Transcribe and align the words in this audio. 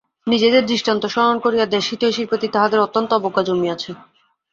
নিজেদের 0.27 0.63
দৃষ্টান্ত 0.65 1.03
স্মরণ 1.05 1.37
করিয়া 1.39 1.65
দেশহিতৈষীর 1.67 2.29
প্রতি 2.29 2.47
তাঁহাদের 2.47 2.79
অত্যন্ত 2.79 3.09
অবজ্ঞা 3.13 3.43
জন্মিয়াছে। 3.43 3.91